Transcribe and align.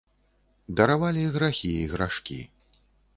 Даравалі 0.77 1.25
грахі 1.35 1.71
і 1.83 1.85
грашкі. 1.93 2.39